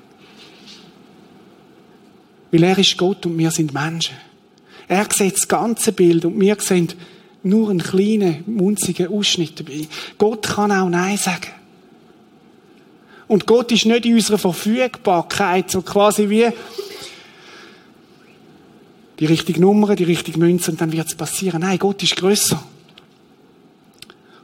[2.52, 4.18] Weil er ist Gott und wir sind Menschen.
[4.90, 6.92] Er sieht das ganze Bild und wir sehen
[7.42, 9.88] nur einen kleinen, munzigen Ausschnitt dabei.
[10.18, 11.52] Gott kann auch Nein sagen.
[13.30, 16.50] Und Gott ist nicht in unserer Verfügbarkeit so quasi wie
[19.20, 21.62] die richtige Nummer, die richtige Münze und dann wird es passieren.
[21.62, 22.62] Nein, Gott ist grösser.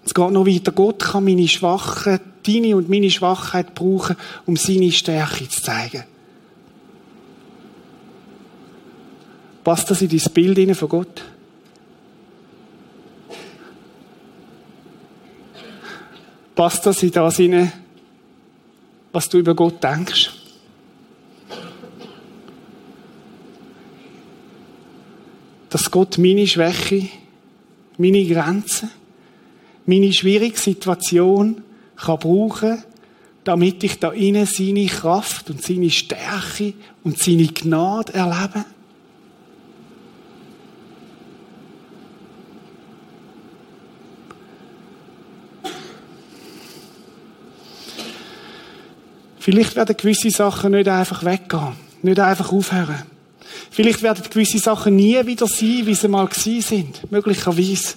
[0.06, 0.72] Es geht noch weiter.
[0.72, 6.04] Gott kann meine Schwachen, deine und meine Schwachheit brauchen, um seine Stärke zu zeigen.
[9.64, 11.24] Passt das in dein Bild von Gott?
[16.56, 17.72] Passt das in das hinein,
[19.12, 20.41] was du über Gott denkst?
[25.72, 27.08] Dass Gott meine Schwäche,
[27.98, 28.92] meine Grenzen,
[29.86, 31.64] meine schwierige Situation
[31.96, 32.84] kann brauchen,
[33.46, 38.66] damit ich da innen seine Kraft und seine Stärke und seine Gnade erlebe?
[49.40, 53.11] Vielleicht werden gewisse Sachen nicht einfach weggehen, nicht einfach aufhören.
[53.72, 57.12] Vielleicht werden gewisse Sachen nie wieder sein, wie sie mal gewesen sind.
[57.12, 57.96] Möglicherweise.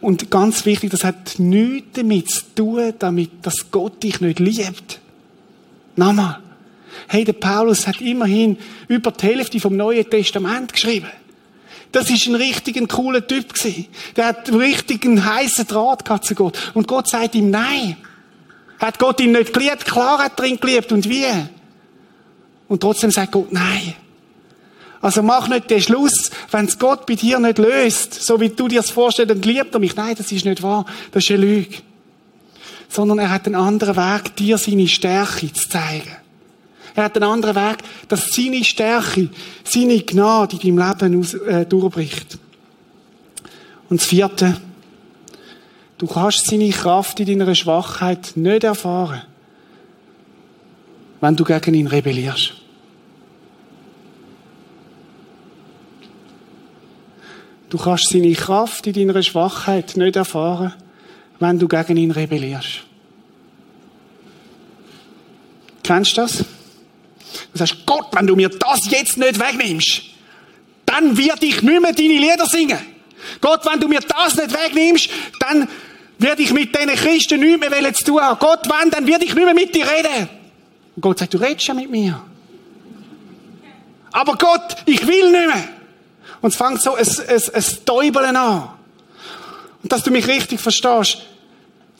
[0.00, 5.00] Und ganz wichtig, das hat nichts damit zu tun, damit, dass Gott dich nicht liebt.
[5.94, 6.40] Nochmal.
[7.06, 11.08] Hey, der Paulus hat immerhin über die Hälfte vom Neuen Testament geschrieben.
[11.92, 13.86] Das ist ein richtig cooler Typ gewesen.
[14.16, 16.72] Der hat einen richtigen heißen Draht gehabt zu Gott.
[16.74, 17.96] Und Gott sagt ihm Nein.
[18.80, 19.84] Hat Gott ihn nicht geliebt?
[19.84, 20.92] Klar hat er ihn geliebt.
[20.92, 21.26] Und wie?
[22.68, 23.94] Und trotzdem sagt Gott Nein.
[25.00, 28.66] Also mach nicht den Schluss, wenn es Gott bei dir nicht löst, so wie du
[28.66, 29.94] dir das vorstellst, dann liebt er mich.
[29.94, 30.86] Nein, das ist nicht wahr.
[31.12, 31.76] Das ist eine Lüge.
[32.88, 36.16] Sondern er hat einen anderen Weg, dir seine Stärke zu zeigen.
[36.96, 37.78] Er hat einen anderen Weg,
[38.08, 39.28] dass seine Stärke,
[39.62, 42.38] seine Gnade in deinem Leben aus, äh, durchbricht.
[43.88, 44.60] Und das vierte,
[45.98, 49.22] du kannst seine Kraft in deiner Schwachheit nicht erfahren,
[51.20, 52.57] wenn du gegen ihn rebellierst.
[57.68, 60.72] Du kannst seine Kraft in deiner Schwachheit nicht erfahren,
[61.38, 62.80] wenn du gegen ihn rebellierst.
[65.82, 66.44] Kennst du das?
[67.52, 70.02] Du sagst, Gott, wenn du mir das jetzt nicht wegnimmst,
[70.86, 72.78] dann werde ich nicht mehr deine Lieder singen.
[73.40, 75.68] Gott, wenn du mir das nicht wegnimmst, dann
[76.18, 78.38] werde ich mit diesen Christen nicht mehr zu tun haben.
[78.38, 80.28] Gott, wenn, dann werde ich nicht mehr mit dir reden.
[80.96, 82.20] Und Gott sagt, du redest ja mit mir.
[84.12, 85.77] Aber Gott, ich will nicht mehr.
[86.40, 88.70] Und es fängt so ein, ein, ein Täubeln an.
[89.82, 91.18] Und dass du mich richtig verstehst,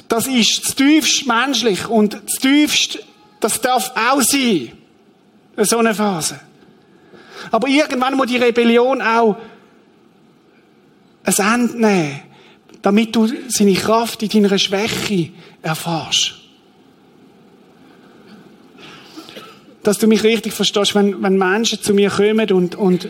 [0.08, 2.98] das ist das tiefst menschlich und das tiefst,
[3.40, 4.72] das darf auch sein.
[5.56, 6.40] So eine Phase.
[7.50, 9.36] Aber irgendwann muss die Rebellion auch
[11.24, 12.20] ein Ende nehmen,
[12.82, 15.30] damit du seine Kraft in deiner Schwäche
[15.62, 16.34] erfährst.
[19.82, 23.08] Dass du mich richtig verstehst, wenn, wenn Menschen zu mir kommen und, und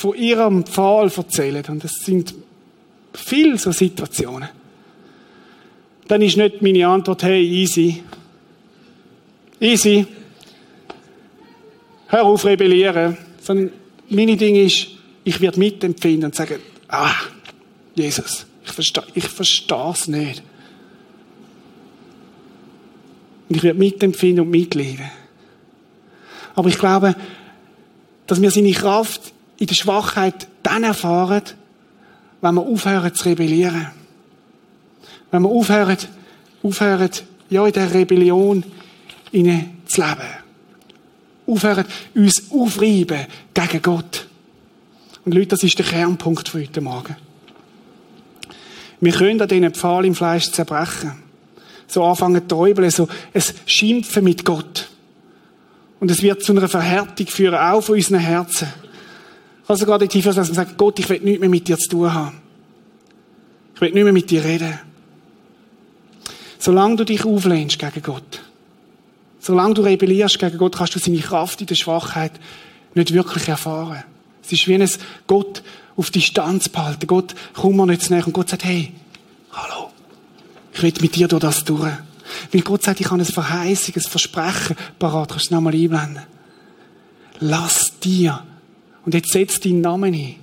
[0.00, 2.34] von ihrem Fall erzählen, und es sind
[3.12, 4.48] viele so Situationen,
[6.08, 8.02] dann ist nicht meine Antwort, hey, easy.
[9.60, 10.06] Easy.
[12.06, 13.18] Hör auf, rebellieren.
[13.42, 13.72] Sondern
[14.08, 14.86] meine Ding ist,
[15.22, 17.12] ich werde mitempfinden und sagen, ah,
[17.94, 20.42] Jesus, ich verstehe ich es nicht.
[23.50, 25.10] Und ich werde mitempfinden und mitleiden.
[26.54, 27.14] Aber ich glaube,
[28.26, 31.42] dass wir seine Kraft in der Schwachheit dann erfahren,
[32.40, 33.88] wenn wir aufhören zu rebellieren.
[35.30, 35.98] Wenn wir aufhören,
[36.62, 37.10] aufhören
[37.50, 38.64] ja, in der Rebellion
[39.32, 40.28] innen zu leben.
[41.46, 44.26] Aufhören, uns aufreiben gegen Gott.
[45.24, 47.16] Und Leute, das ist der Kernpunkt für heute Morgen.
[49.00, 51.22] Wir können an diesen Pfahl im Fleisch zerbrechen.
[51.86, 54.88] So anfangen zu träubeln, so es Schimpfen mit Gott.
[55.98, 58.68] Und es wird zu einer Verhärtung führen, auch von unseren Herzen.
[59.70, 61.90] Also gerade in tiefer, dass man sagt, Gott, ich will nichts mehr mit dir zu
[61.90, 62.42] tun haben.
[63.76, 64.76] Ich will nicht mehr mit dir reden.
[66.58, 68.42] Solange du dich auflehnst gegen Gott,
[69.38, 72.32] solange du rebellierst gegen Gott, kannst du seine Kraft in der Schwachheit
[72.96, 74.02] nicht wirklich erfahren.
[74.42, 74.90] Es ist wie ein
[75.28, 75.62] Gott
[75.96, 77.06] auf Distanz behalten.
[77.06, 78.26] Gott, komm mir nicht zu näher.
[78.26, 78.92] Und Gott sagt, hey,
[79.52, 79.92] hallo,
[80.72, 81.92] ich will mit dir durch das durch.
[82.50, 85.28] Weil Gott sagt, ich habe ein Verheißung, ein Versprechen parat.
[85.28, 86.24] Kannst du es nochmal einblenden?
[87.38, 88.42] Lass dir
[89.04, 90.36] und jetzt setzt deinen Namen ein.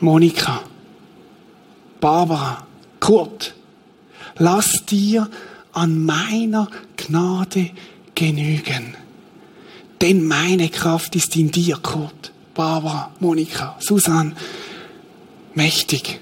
[0.00, 0.62] Monika,
[2.00, 2.66] Barbara,
[2.98, 3.54] Kurt,
[4.36, 5.28] lass dir
[5.72, 7.70] an meiner Gnade
[8.14, 8.96] genügen.
[10.00, 14.34] Denn meine Kraft ist in dir, Kurt, Barbara, Monika, Susan,
[15.54, 16.20] mächtig.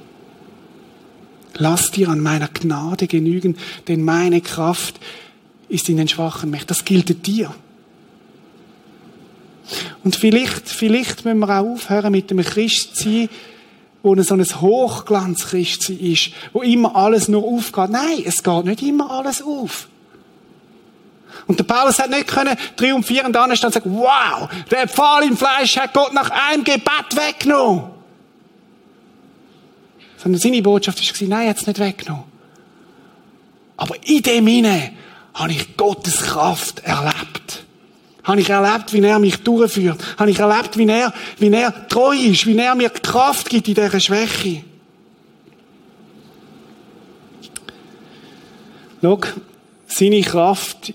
[1.55, 4.99] Lass dir an meiner Gnade genügen, denn meine Kraft
[5.69, 6.69] ist in den Schwachen mächtig.
[6.69, 7.55] Das gilt dir.
[10.09, 13.29] Und vielleicht, vielleicht müssen wir auch aufhören mit dem Christsein,
[14.03, 17.91] wo so ein Hochglanz-Christsein ist, wo immer alles nur aufgeht.
[17.91, 19.87] Nein, es geht nicht immer alles auf.
[21.47, 25.77] Und der Paulus hat nicht können triumphierend anstehen und sagen, wow, der Pfahl im Fleisch
[25.77, 27.91] hat Gott nach einem Gebet weggenommen.
[30.17, 32.25] Sondern seine Botschaft war, nein, er hat es nicht weggenommen.
[33.77, 34.97] Aber in dem hinein
[35.35, 37.68] habe ich Gottes Kraft erlebt
[38.29, 40.05] Habe ich erlebt, wie er mich durchführt?
[40.19, 43.75] Habe ich erlebt, wie er, wie er treu ist, wie er mir Kraft gibt in
[43.75, 44.65] dieser Schwäche?
[49.01, 49.21] Schau,
[49.87, 50.93] seine Kraft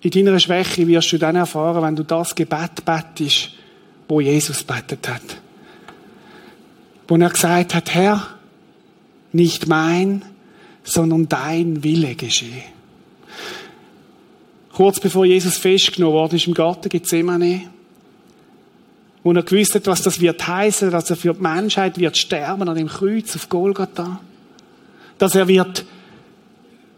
[0.00, 3.50] in deiner Schwäche wirst du dann erfahren, wenn du das Gebet bettest,
[4.08, 5.40] wo Jesus betet hat.
[7.06, 8.26] Wo er gesagt hat, Herr,
[9.30, 10.24] nicht mein,
[10.82, 12.64] sondern dein Wille geschehe.
[14.76, 17.62] Kurz bevor Jesus festgenommen worden ist im Garten Gethsemane,
[19.22, 22.68] wo er gewusst hat, was das wird heißen, dass er für die Menschheit wird sterben
[22.68, 24.20] an dem Kreuz auf Golgatha,
[25.16, 25.86] dass er wird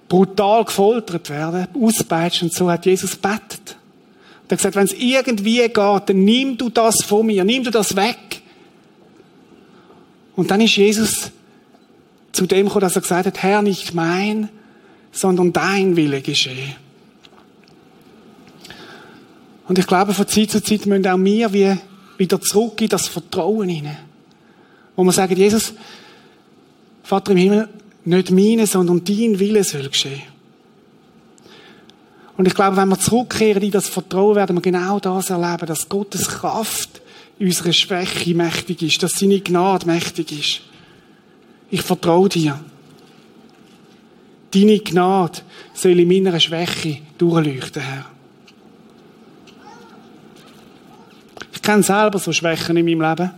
[0.08, 3.76] brutal gefoltert werden, auspeitscht und so hat Jesus bettet.
[4.48, 7.70] Er hat gesagt, wenn es irgendwie geht, dann nimm du das von mir, nimm du
[7.70, 8.42] das weg.
[10.34, 11.30] Und dann ist Jesus
[12.32, 14.48] zu dem gekommen, dass er gesagt hat, Herr, nicht mein,
[15.12, 16.74] sondern dein Wille geschehe.
[19.68, 21.76] Und ich glaube, von Zeit zu Zeit müssen auch wir wie
[22.16, 23.98] wieder zurück in das Vertrauen hinein.
[24.96, 25.74] Wo wir sagen, Jesus,
[27.04, 27.68] Vater im Himmel,
[28.04, 30.22] nicht meine, sondern dein Wille soll geschehen.
[32.36, 35.88] Und ich glaube, wenn wir zurückkehren in das Vertrauen, werden wir genau das erleben, dass
[35.88, 37.02] Gottes Kraft
[37.38, 40.60] in unserer Schwäche mächtig ist, dass seine Gnade mächtig ist.
[41.70, 42.58] Ich vertraue dir.
[44.52, 45.40] Deine Gnade
[45.74, 48.17] soll in meiner Schwäche durchleuchten, Herr.
[51.68, 53.30] Kenne selber so Schwächen in meinem Leben.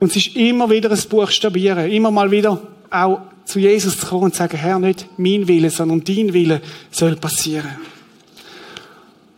[0.00, 4.24] Und es ist immer wieder ein Buchstabieren, immer mal wieder auch zu Jesus zu kommen
[4.24, 7.76] und zu sagen, Herr, nicht mein Wille, sondern dein Wille soll passieren.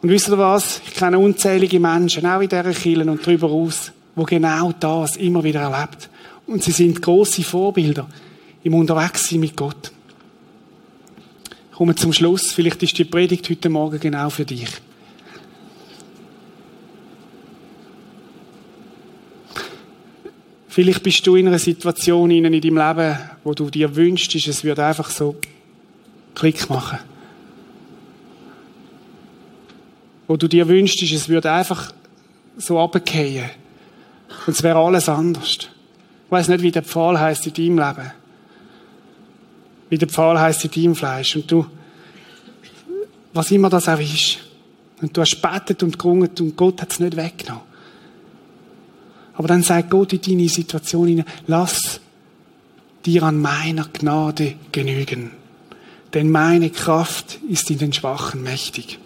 [0.03, 0.83] Und wisst ihr was?
[0.87, 5.43] Ich kenne unzählige Menschen, auch in dieser Kirche und darüber aus, wo genau das immer
[5.43, 6.09] wieder erlebt.
[6.47, 8.07] Und sie sind große Vorbilder
[8.63, 9.91] im Unterwegssein mit Gott.
[11.73, 12.53] Ich komme zum Schluss.
[12.53, 14.69] Vielleicht ist die Predigt heute Morgen genau für dich.
[20.75, 24.85] Vielleicht bist du in einer Situation in deinem Leben, wo du dir wünschst, es würde
[24.85, 25.37] einfach so
[26.35, 26.99] Klick machen.
[30.27, 31.93] Wo du dir wünschst, es würde einfach
[32.57, 33.51] so runtergehen.
[34.49, 35.59] Und es wäre alles anders.
[35.59, 35.69] Ich
[36.31, 38.13] weiß nicht, wie der Pfahl heißt in deinem Leben.
[39.91, 41.37] Wie der Pfahl heißt in deinem Fleisch.
[41.37, 41.67] Und du,
[43.33, 44.39] was immer das auch ist.
[45.01, 47.74] Und du hast betet und gerungen und Gott hat es nicht weggenommen.
[49.35, 52.01] Aber dann sagt Gott in deine Situation hinein, lass
[53.05, 55.33] dir an meiner Gnade genügen.
[56.15, 58.99] Denn meine Kraft ist in den Schwachen mächtig.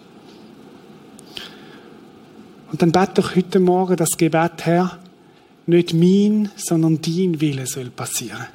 [2.71, 4.99] Und dann bet doch heute Morgen das Gebet, Herr,
[5.65, 8.45] nicht mein, sondern dein Wille soll passieren.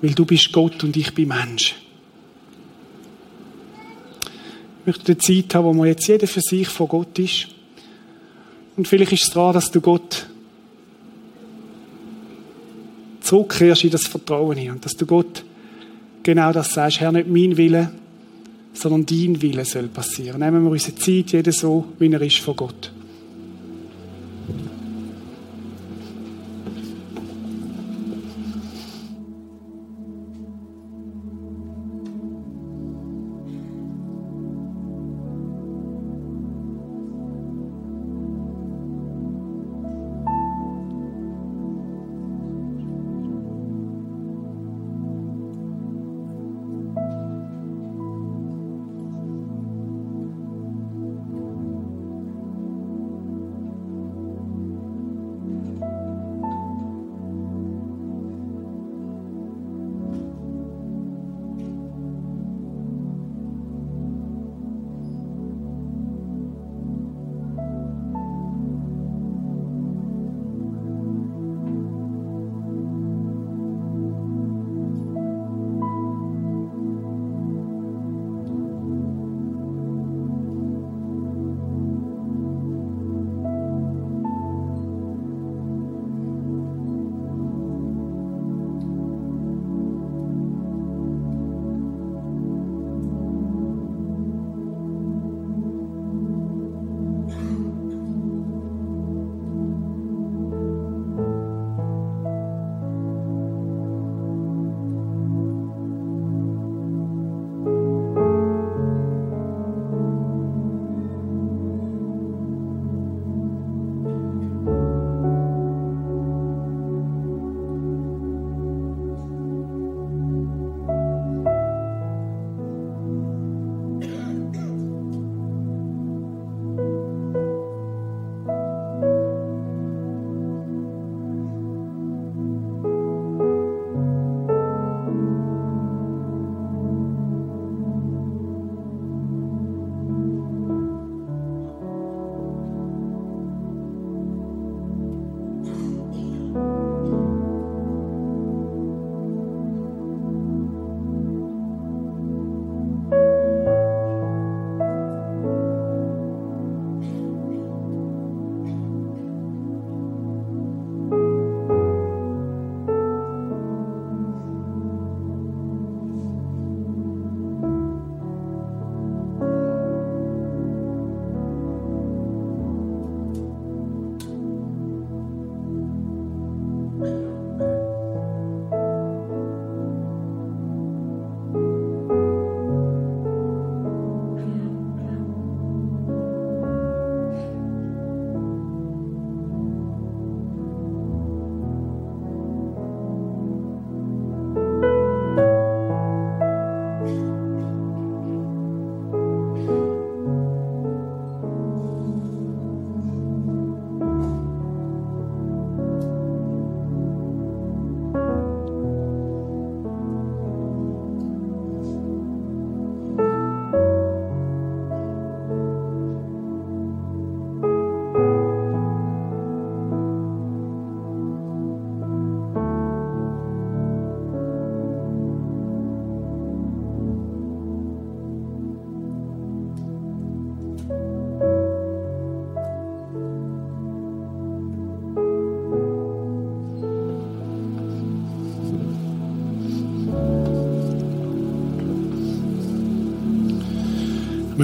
[0.00, 1.76] Weil du bist Gott und ich bin Mensch.
[4.80, 7.48] Ich möchte eine Zeit haben, wo man jetzt jeder für sich vor Gott ist.
[8.78, 10.28] Und vielleicht ist es daran, dass du Gott
[13.20, 15.44] zurückkehrst in das Vertrauen hin und dass du Gott
[16.22, 17.90] genau das sagst, Herr, nicht mein Wille,
[18.72, 20.38] sondern dein Wille soll passieren.
[20.38, 22.92] Nehmen wir unsere Zeit, jeder so, wie er ist vor Gott.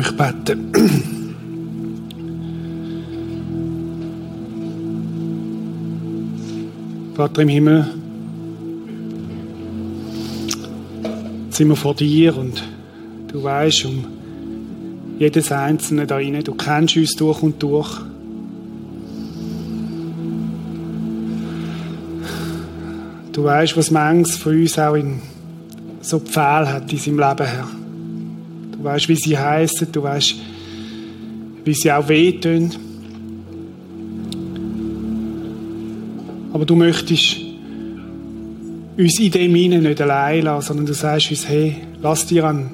[0.05, 0.71] Möchte beten.
[7.15, 7.87] Vater im Himmel,
[11.47, 12.63] jetzt sind wir vor dir und
[13.29, 14.05] du weißt um
[15.19, 16.43] jedes Einzelne da rein.
[16.43, 18.01] Du kennst uns durch und durch.
[23.33, 25.21] Du weißt, was manches von uns auch in
[26.01, 27.84] so Pfeil hat in seinem Leben, Herr.
[28.85, 30.35] Du weißt, wie sie heißen, du weißt,
[31.65, 32.71] wie sie auch wehtun.
[36.53, 37.39] Aber du möchtest
[38.99, 42.71] uns in dem hinein nicht allein lassen, sondern du sagst uns, hey, lass dir an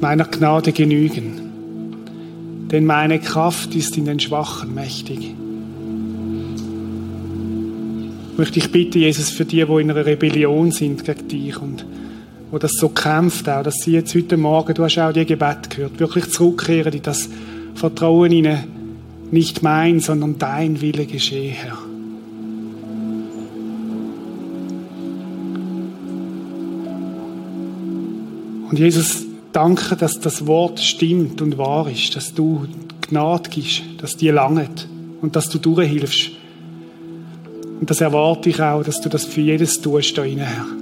[0.00, 2.66] meiner Gnade genügen.
[2.72, 5.20] Denn meine Kraft ist in den Schwachen mächtig.
[8.32, 11.86] Ich möchte ich bitten, Jesus, für die, die in einer Rebellion sind gegen dich und
[12.56, 15.68] wo das so kämpft, auch, dass sie jetzt heute Morgen, du hast auch die Gebet
[15.68, 17.28] gehört, wirklich zurückkehren in das
[17.74, 18.64] Vertrauen ihnen,
[19.30, 21.76] nicht mein, sondern dein Wille geschehe, Herr.
[28.70, 32.66] Und Jesus, danke, dass das Wort stimmt und wahr ist, dass du
[33.02, 34.88] Gnade gibst, dass die langet
[35.20, 36.30] und dass du durchhilfst.
[37.80, 40.75] Und das erwarte ich auch, dass du das für jedes tust da Herr.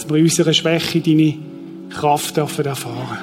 [0.00, 1.34] Dass wir in unserer Schwäche deine
[1.90, 3.18] Kraft dürfen erfahren.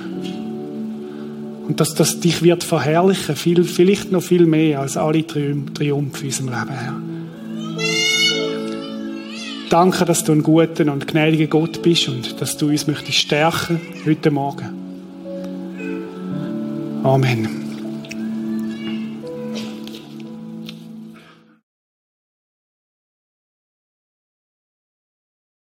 [1.68, 5.92] Und dass das dich wird verherrlichen, viel, vielleicht noch viel mehr als alle Triumphe in
[5.92, 7.02] unserem Leben, Herr.
[9.72, 13.82] Danke, dass du ein guter und gnädiger Gott bist und dass du uns möchtest stärken
[14.06, 14.70] heute Morgen.
[17.04, 17.67] Amen.